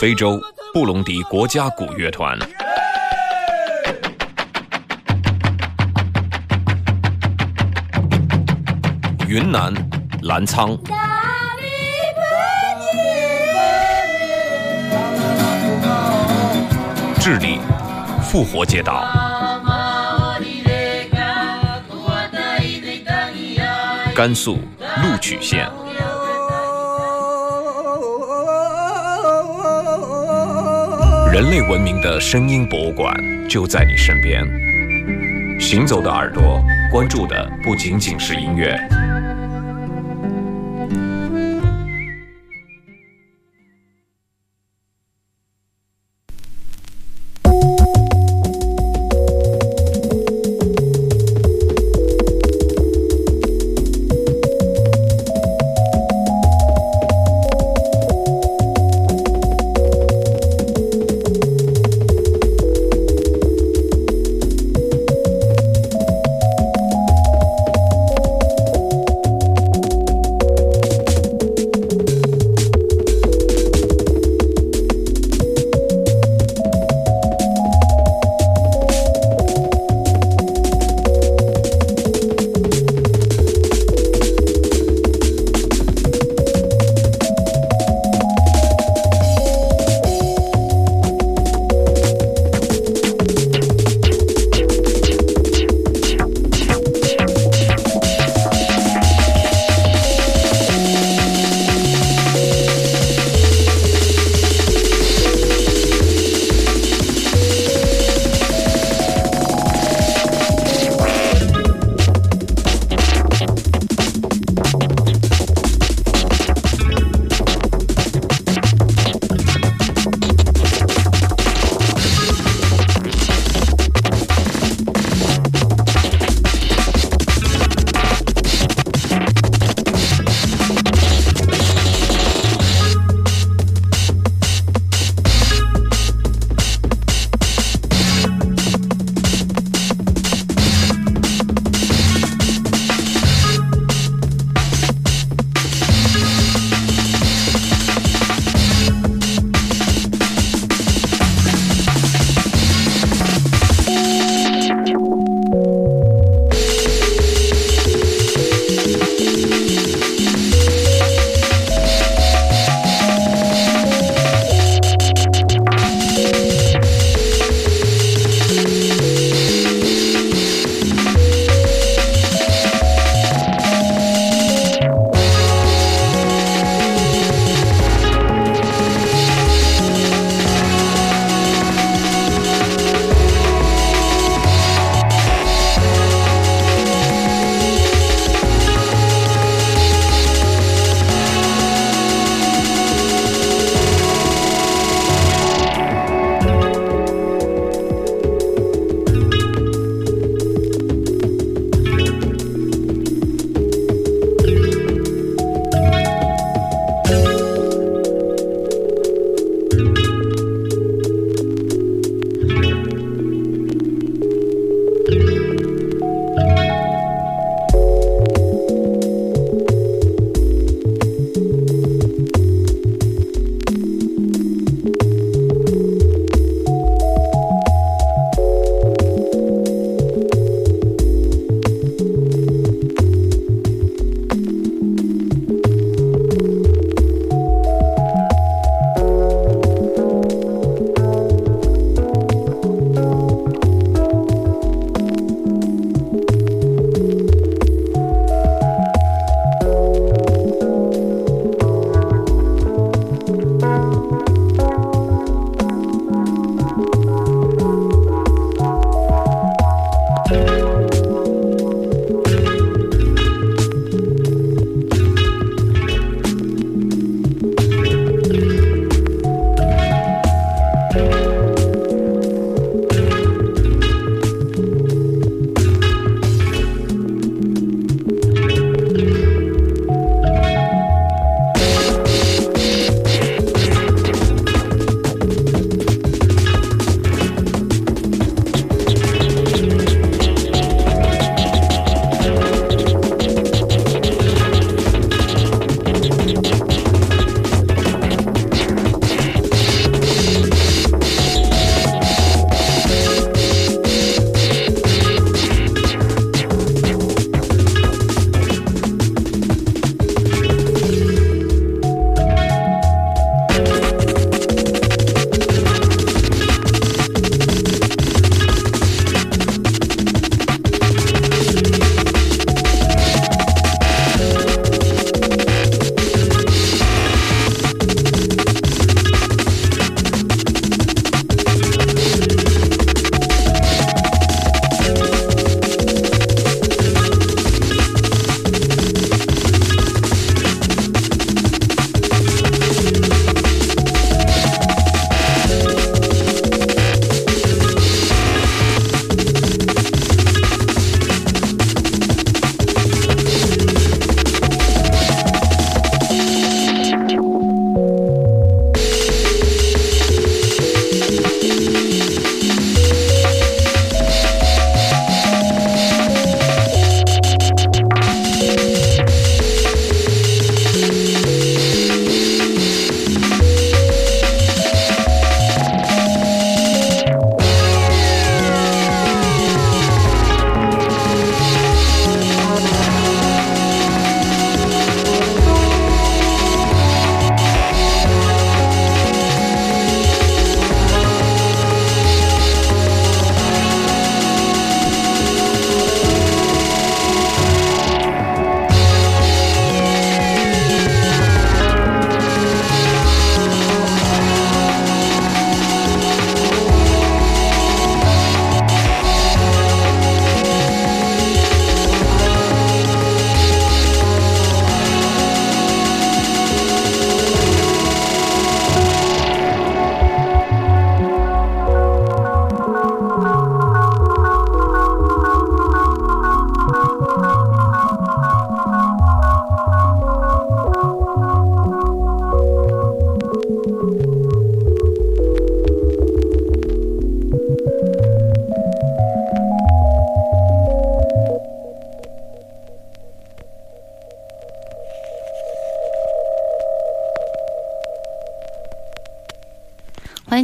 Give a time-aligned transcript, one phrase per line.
[0.00, 0.40] 非洲
[0.72, 2.38] 布隆迪国家鼓乐团。
[9.26, 9.74] 云南
[10.22, 10.78] 澜沧，
[17.18, 17.58] 智利
[18.22, 19.04] 复活节岛，
[24.14, 24.60] 甘肃
[25.02, 25.68] 录曲县，
[31.40, 33.14] 人类文明的声音博物馆
[33.48, 34.44] 就在你身边。
[35.60, 38.76] 行走的耳朵，关注的不仅仅是音乐。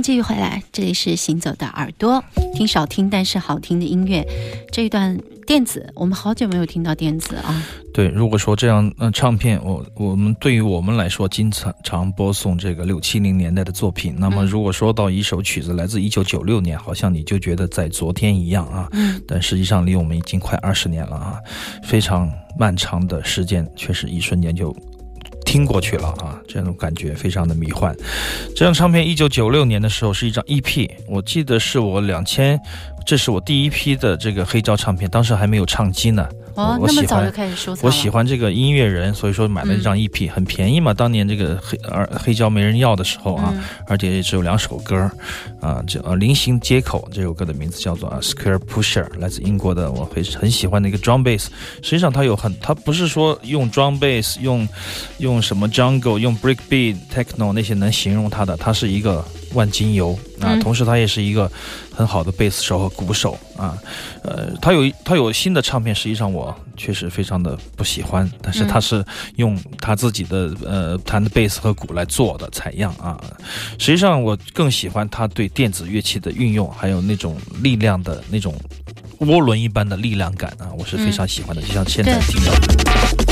[0.04, 2.22] 继续回来，这里是行走的耳朵，
[2.54, 4.22] 听少听但是好听的音乐。
[4.70, 7.64] 这一段电子，我们好久没有听到电子啊。
[7.94, 14.14] 对，如果说这样，嗯，唱片，我我们对于我们来说，经常常播送这个六七零年代的作品。
[14.18, 18.86] 那么，如果说到一首曲子来自一九九六年，好像你就觉得在昨天一样啊。
[18.92, 19.18] 嗯。
[19.26, 21.40] 但实际上离我们已经快二十年了啊，
[21.82, 24.76] 非常漫长的时间，确实一瞬间就。
[25.54, 27.96] 听过去了啊，这种感觉非常的迷幻。
[28.56, 32.58] 这张唱片一九九六年的时候是一张 EP，我记得是我两千，
[33.06, 36.28] 这是我第一批的这个黑胶唱片，当时还没有唱机呢。
[36.54, 37.84] 哦，那么早就开始收藏。
[37.84, 40.94] 我喜欢这个音乐人，所以说买了这张 EP，很便宜嘛。
[40.94, 43.52] 当年这个黑而黑胶没人要的时候啊，
[43.86, 45.10] 而且只有两首歌，
[45.60, 51.46] 啊，这呃菱形接口这首歌的名字叫做啊《Square Pusher》，来自英国的，我很很喜欢的一个 drum bass。
[51.82, 54.68] 实际上它有很，它不是说用 drum bass 用
[55.18, 59.24] 用什么 jungle 用 breakbeat techno 那些能形容它的，它是一个。
[59.54, 61.50] 万金油啊，同时他也是一个
[61.94, 63.76] 很好的贝斯手和鼓手啊，
[64.22, 69.04] 呃，他有他有新的唱片，实际上我确实非常的不喜欢，但是他是
[69.36, 73.18] 用他自己的呃弹的贝斯和鼓来做的采样啊，
[73.78, 78.54] 实际上我更喜欢他对电子乐器的运用，还有那种力量的那种
[79.20, 83.23] 涡轮一般的力量感啊，我是非常喜欢的，就像现在听到。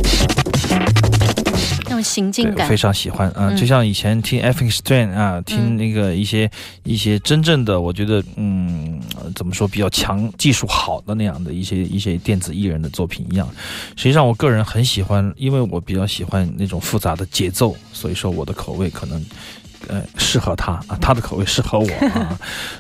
[2.03, 6.51] 行进感非常喜欢啊，就像以前听 F X Strain 啊，听那个一些
[6.83, 9.01] 一些真正的，我觉得嗯，
[9.35, 13.49] 怎么说比较强、技术好的那样的一些一些电子艺人的作品一样。
[13.97, 19.25] 实际上，我个人很喜欢，因为我比较喜欢那种复杂的节奏，所以说我的口味可能。
[19.93, 21.87] 呃，适合他啊，他的口味适合我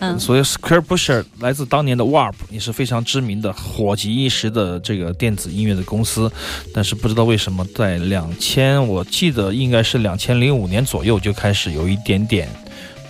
[0.01, 6.33] 啊， 所以 Square Pusher 来自当年的 Warp，也是非常知名的、火极一时的这个电子音乐的公司，
[6.73, 12.49] 但是不知道为什么在两千，我记得应该是两千零五年左右就开始有一点点。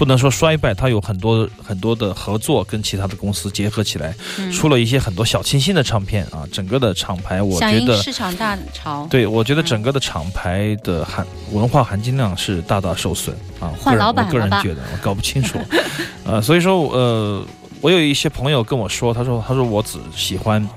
[0.03, 4.13] 不能说衰败，它有很多很多的合作，跟其他的公司结合起来，
[4.53, 6.43] 出了一些很多小清新的唱片啊。
[6.51, 9.07] 整个的厂牌，我觉得市场大潮。
[9.09, 13.71] 对，我觉得整个的厂牌的含文化含金量是大大受损啊。
[13.79, 15.57] 换老板我个人觉得，我搞不清楚。
[16.27, 17.47] 呃，所以说，呃，
[17.81, 20.69] 我有一些朋友跟我说，他说，他说我只喜欢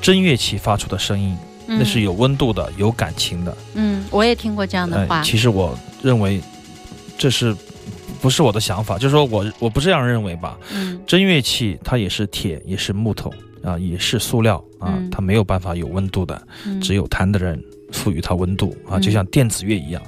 [0.00, 1.36] 真乐器发出的声音，
[1.66, 3.54] 那是有温度的，有感情的。
[3.74, 5.22] 嗯，我也听过这样的话。
[5.22, 6.40] 其实我认为
[7.18, 7.54] 这是。
[8.22, 10.56] 不是我的想法，就是说我我不这样认为吧。
[10.72, 13.30] 嗯，真乐器它也是铁，也是木头
[13.64, 16.40] 啊，也是塑料啊，它没有办法有温度的，
[16.80, 20.00] 只有弹的人赋予它温度啊，就像电子乐一样。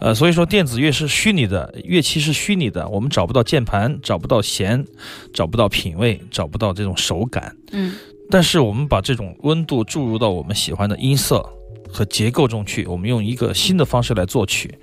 [0.00, 4.84] 呃，所以说电子乐是虚拟的，乐器是虚拟的，我们找不到键盘，找不到弦，
[5.32, 7.56] 找不到品味，找不到这种手感。
[7.72, 7.94] 嗯，
[8.30, 11.42] 但是我们把这种温度注入到我们喜欢的音色
[11.88, 14.74] 和结构中去，我们用一个新的方式来作曲。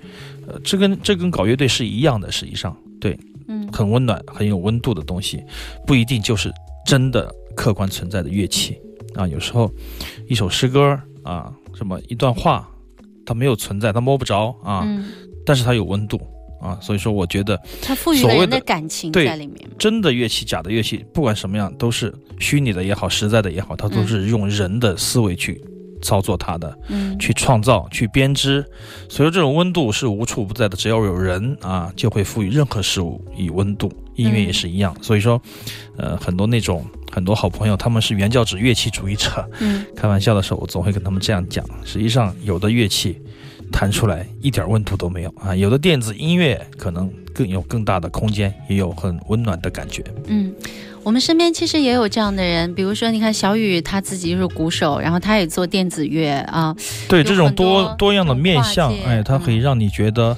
[0.46, 3.16] 呃这跟这跟搞乐队是一样的，实际上对，
[3.46, 5.40] 嗯，很温暖、很有温度的东西，
[5.86, 6.50] 不一定就是
[6.84, 8.76] 真的客观存在的乐器
[9.14, 9.28] 啊。
[9.28, 9.70] 有时候，
[10.28, 12.68] 一首诗歌啊，什么一段话，
[13.24, 14.84] 它没有存在，它摸不着啊，
[15.46, 16.20] 但是它有温度
[16.60, 16.76] 啊。
[16.80, 19.68] 所以说，我觉得它赋予了人的感情在里面。
[19.78, 25.62] 真的乐器、假的乐器，不管什么样，都是虚拟的也好，实在的也好，它都是用人的思维去。
[26.00, 28.64] 操作它的，嗯，去创造、去编织，
[29.08, 30.76] 所以说这种温度是无处不在的。
[30.76, 33.92] 只要有人啊，就会赋予任何事物以温度。
[34.16, 34.94] 音乐也是一样。
[35.00, 35.40] 所以说，
[35.96, 39.48] 呃，很多那种很多好朋友，他们是原教旨乐器主义者。
[39.60, 41.64] 嗯，开玩笑的时候，我总会跟他们这样讲。
[41.86, 43.18] 实际上，有的乐器
[43.72, 50.04] 弹出来一点温度都没有啊，有的电子音乐可能更有更大的空间，也有很温暖的感觉。
[50.26, 50.52] 嗯。
[51.02, 56.76] 我们身边其实也有这样的人，比如说，你看小雨他自己是鼓手，然后他也做电子乐啊。
[57.08, 60.36] 对，这种多多样的面相，哎，它可以让你觉得。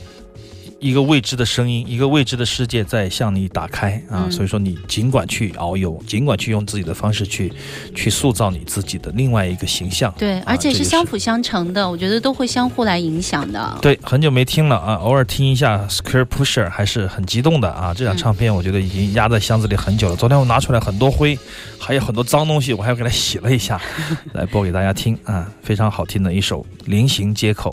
[0.82, 4.28] 一个未知的声音，一个未知的世界在向你打开啊！
[4.28, 7.52] 所以说，你尽管去遨游，尽管去用自己的方式去，
[7.94, 10.12] 去塑造你自己的另外一个形象。
[10.18, 13.78] 对，而且是相辅相成的，我觉得都会相互来影响的。
[13.80, 17.94] 对，很久没听了啊，偶尔听一下 Square Pusher 还是很激动的啊！
[17.94, 21.38] 这张唱片我觉得已经压在箱子里很久了，昨天我拿出来很多灰，
[21.78, 23.80] 还有很多脏东西，我还要给它洗了一下，
[24.32, 25.48] 来播给大家听啊！
[25.62, 27.72] 非常好听的一首菱形接口。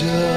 [0.00, 0.29] 在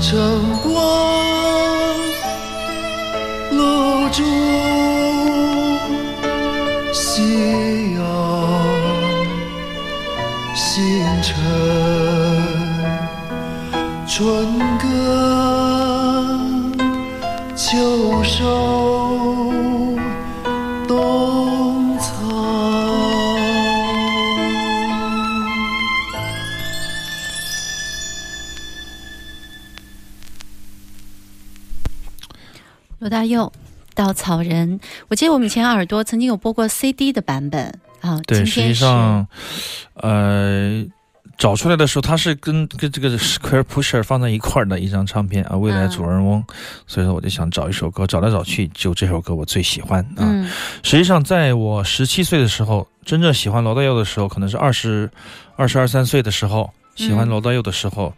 [0.00, 0.16] 晨
[0.62, 0.72] 光
[3.50, 4.22] 露珠，
[34.18, 34.78] 草人。
[35.08, 38.20] 我记得我们以前耳朵曾经有播过 CD 的版本啊。
[38.26, 39.26] 对，实际上，
[39.94, 40.84] 呃。
[41.38, 46.44] 找出来的时候，它是跟跟这个 Square Pusher 放在一块儿的一张唱片啊，未来主人翁，
[46.84, 50.26] 所以说我就想找一首歌，找来找去就这首歌我最喜欢啊。
[50.82, 55.08] 实际上，在我十七岁的时候，真正喜欢罗大佑的时候，可能是二十
[55.54, 58.12] 二十二三岁的时候，喜欢罗大佑的时候，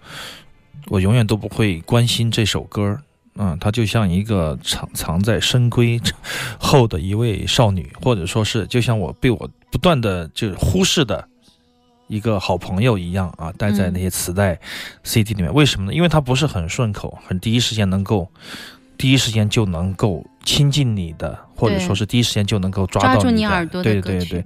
[0.87, 2.99] 我永远都不会关心这首歌，
[3.37, 6.01] 嗯，她就像一个藏藏在深闺
[6.59, 11.27] 后的一位少女，或者说是就像我被我不断的就忽视的。
[12.09, 14.59] 一个好朋友一样啊，待在那些磁带、
[15.05, 15.95] CD 里面，为什么呢？
[15.95, 18.29] 因为它不是很顺口，很第一时间能够，
[18.99, 24.45] 第一时间就能够亲近你的，或者说是第一时间就能够抓到你耳朵的对对对，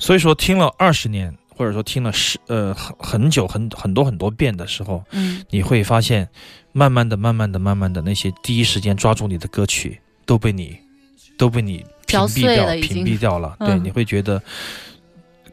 [0.00, 6.28] 所以说听了二十年，或者说听了十呃很很久很很多很多遍的时候，嗯，你会发现，
[6.74, 10.76] 慢慢的、慢慢的、慢慢的，那些第一时间抓住你的歌曲都被你
[11.38, 13.56] 都被你屏蔽掉、屏蔽掉了。
[13.60, 14.42] 对，你会觉得。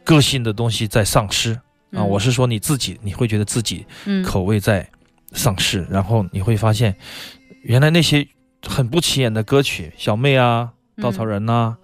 [0.04, 1.54] 个性的东西在丧失
[1.92, 2.04] 啊！
[2.04, 3.86] 我是说你自己，你会觉得自己
[4.26, 4.86] 口味在
[5.34, 6.94] 丧失，然后你会发现，
[7.62, 8.28] 原来那些
[8.68, 11.78] 很不起眼的歌曲，小妹啊、稻草人呐，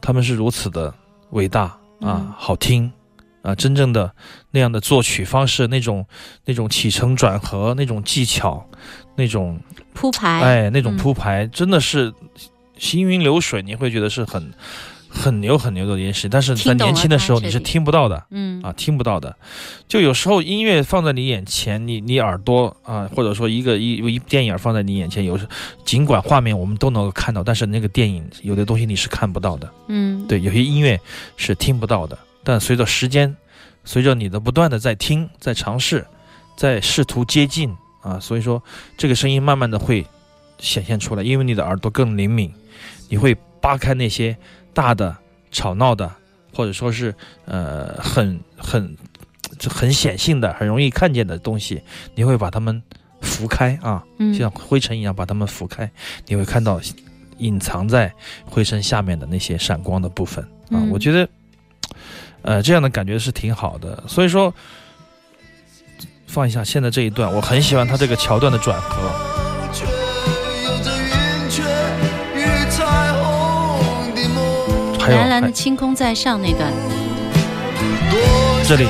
[0.00, 0.94] 他们是如此的
[1.30, 2.90] 伟大啊，好听
[3.42, 3.54] 啊！
[3.54, 4.12] 真正的
[4.50, 6.06] 那样的作曲方式，那种
[6.44, 8.66] 那种起承转合，那种技巧，
[9.16, 9.60] 那种
[9.94, 12.12] 铺排，哎，那种铺排，真的是
[12.78, 14.52] 行云流水，你会觉得是很。
[15.12, 19.34] 很牛很牛的音事，但是在年轻的时候你是听不到的，嗯啊，听不到的。
[19.88, 25.44] 就有时候音乐放在你眼前，你你耳朵啊，或者说一个一一电影放在你眼前，有时
[25.84, 30.96] 尽管画面我们都能够看到，但是那个电影有的东西你是看不到的，嗯，对，有些音乐
[31.36, 32.16] 是听不到的。
[32.44, 33.36] 但随着时间，
[33.84, 36.06] 随着你的不断的在听，在尝试，
[36.56, 38.62] 在试图接近啊，所以说
[38.96, 40.06] 这个声音慢慢的会
[40.58, 42.52] 显现出来，因为你的耳朵更灵敏，
[43.08, 44.36] 你会扒开那些。
[44.72, 45.14] 大的
[45.50, 46.08] 吵闹的，
[46.54, 47.12] 或者说是
[47.44, 48.96] 呃很很
[49.68, 51.82] 很显性的、很容易看见的东西，
[52.14, 52.80] 你会把它们
[53.20, 55.90] 拂开啊，像灰尘一样把它们拂开，
[56.26, 56.80] 你会看到
[57.38, 58.14] 隐藏在
[58.46, 60.78] 灰尘下面的那些闪光的部分啊。
[60.88, 61.28] 我觉得
[62.42, 64.52] 呃这样的感觉是挺好的，所以说
[66.26, 69.10] 放一下现在这一段，我很喜欢它这个桥段的转合。
[75.08, 76.72] 蓝蓝的清空在上那段，
[78.64, 78.86] 这里。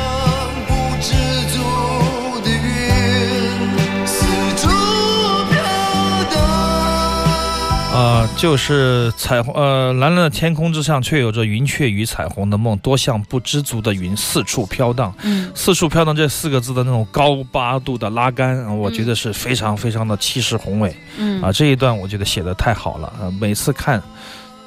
[8.01, 15.15] 啊，就是彩虹，呃，蓝蓝的天空之上，却有着云雀与彩虹的梦，多像不知足的云四处飘荡。
[15.23, 20.97] 嗯，四处飘荡这四个字的那种高八度的拉杆，我觉得是非常非常的气势宏伟。
[21.19, 24.03] 嗯，啊，这一段我觉得写的太好了啊，每次看。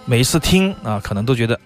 [0.06, 1.60] 每一次听啊，可能都觉得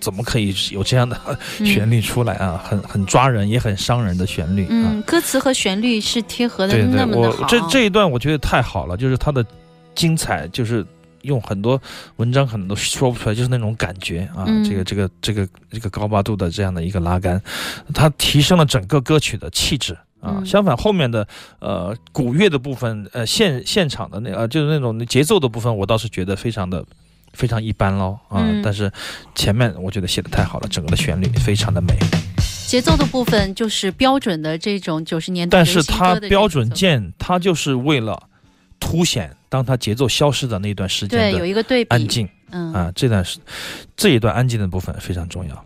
[0.00, 1.16] 怎么可以有这样的
[1.64, 2.60] 旋律出来啊？
[2.64, 4.66] 很很抓人，也很伤人的旋律。
[4.70, 7.44] 嗯，歌词和旋律是贴合的那么的好。
[7.44, 9.44] 这这一段我觉得太好了，就是它的
[9.94, 10.84] 精彩，就是
[11.22, 11.80] 用很多
[12.16, 14.46] 文章可能都说不出来，就是那种感觉啊。
[14.64, 17.40] 这个这个这个这个高八度的这样的一个拉杆，
[17.94, 20.42] 它提升了整个歌曲的气质啊。
[20.44, 21.26] 相反，后面的
[21.58, 26.84] 呃鼓乐的部分，呃现现场的那呃就是那种节奏的部分，我倒是觉得非常的。
[27.34, 28.46] 非常一般喽啊！
[28.62, 28.92] 但是
[29.34, 31.96] 前面我觉得写的太好了，整个的旋律非常的美。
[32.66, 38.24] 节奏的部分就是标准的这种九十年代但是它标准键，它就是为了
[38.82, 42.28] 凸显当它节奏消失的那段时间对有一个对比安静。
[42.50, 43.38] 嗯啊，这段是
[43.96, 45.64] 这一段安静的部分非常重要。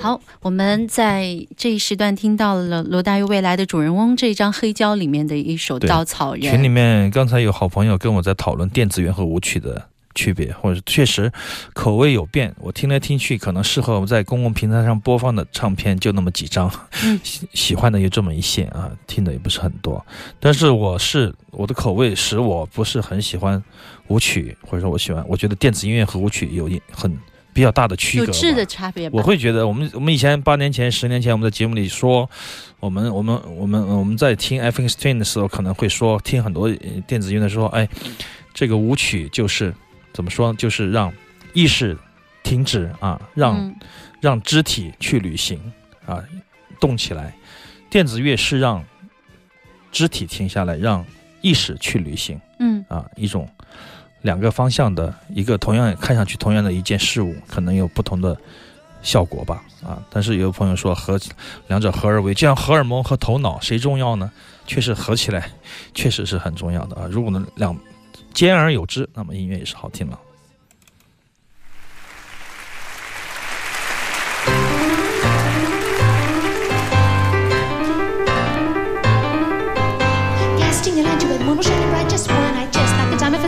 [0.00, 6.42] 好，我们在这一时段听到了罗大佑未来的主人翁这一张黑胶里面的一首稻草人。
[6.42, 9.88] 群里面刚才有好朋友跟我在讨论电子乐和舞曲的。
[10.18, 11.30] 区别，或者确实
[11.72, 12.52] 口味有变。
[12.58, 16.68] 我听来听去，可能适合我们在公共平台上播放的唱片就那么几张，
[17.22, 20.04] 喜喜欢的有这么一些啊，听的也不是很多。
[20.40, 23.62] 但是我是我的口味使我不是很喜欢
[24.08, 27.16] 舞曲，或者说我喜欢，我觉得电子音乐和舞曲有一很。
[27.50, 29.10] 比较大的区隔，有质的差别。
[29.10, 32.28] 我会觉得，我们我们以前八年前、十年前，我们在节目里说，
[32.78, 36.70] 我们我们我们我们在听 F X Twin 的时候，可能会说听很多
[37.04, 37.88] 电子音乐，说，哎，
[38.54, 39.74] 这个舞曲就是
[40.12, 41.12] 怎么说，就是让
[41.52, 41.96] 意识
[42.42, 43.74] 停止啊，让
[44.20, 45.60] 让肢体去旅行
[46.06, 46.22] 啊，
[46.80, 47.34] 动起来。
[47.90, 48.84] 电子乐是让
[49.90, 51.04] 肢体停下来，让
[51.40, 52.40] 意识去旅行。
[52.58, 53.48] 嗯啊，一种。
[54.22, 58.36] 两个方向的一个同样看上去同样的一件事物，可能有不同的
[59.00, 59.62] 效果吧。
[59.80, 61.18] 啊，但是有朋友说合
[61.68, 64.30] 两者合而为，就像荷尔蒙和头脑谁重要呢？
[64.66, 65.48] 确实合起来
[65.94, 67.06] 确实是很重要的啊。
[67.08, 67.74] 如果能两
[68.38, 70.16] 兼而有之，那么音乐也是好听了。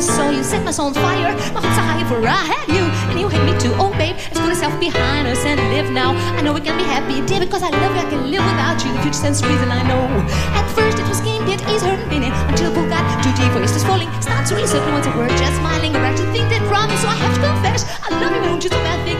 [0.00, 1.36] saw you set my soul on fire.
[1.52, 2.89] My heart's a high for I had you, and
[3.20, 3.72] you hate me too.
[3.76, 6.16] Oh, babe, let's put ourselves behind us and live now.
[6.36, 8.00] I know we can be happy, dear, because I love you.
[8.00, 8.90] I can live without you.
[8.96, 10.00] The future sense reason I know.
[10.56, 13.60] At first it was game, yet ease hurt and until pool got too deep for
[13.60, 14.08] yester's falling.
[14.24, 17.00] Starts really certain once a word, just smiling around to think that promise.
[17.04, 18.70] So I have to confess, I love you, won't you?
[18.70, 19.19] So bad, think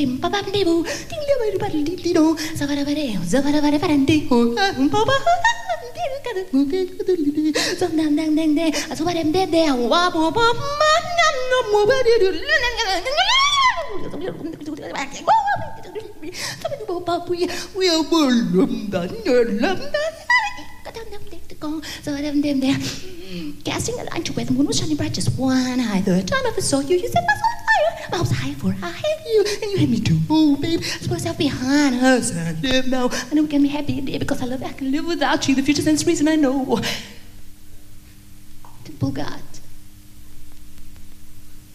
[0.00, 3.06] dim pa pam di ding la ba ba di di do sa ba ba de
[3.30, 4.38] za ba ba de ho
[4.88, 5.16] pa pa
[5.92, 6.80] di ka de mu ku
[7.76, 10.46] sa dang dang dang de a so ba de de wa bo bo
[10.80, 13.28] ma nam no mo ba di du la la la
[16.30, 20.12] Sabi ni Papa Puya, Puya belum dan dalam dan
[21.60, 22.80] con rồi đêm đêm đêm
[23.64, 26.82] cả xuyên là anh chụp về bright just one eye the time of the soul
[26.82, 27.59] you you said that's
[28.10, 30.18] my hopes high for I had you, and you had me too.
[30.28, 33.08] Oh, babe, let's put ourselves behind us and live now.
[33.30, 34.66] I know we can be happy, dear, because I love you.
[34.66, 35.54] I can live without you.
[35.54, 36.80] The future sense reason I know.
[38.84, 39.42] Temple God.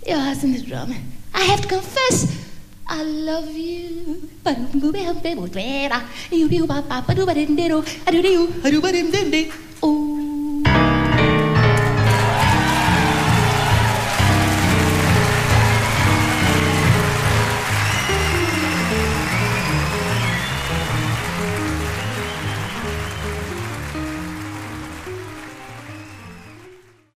[0.06, 0.94] Your in the drum.
[1.34, 2.46] I have to confess.
[2.88, 4.30] I love you.
[4.46, 4.92] I do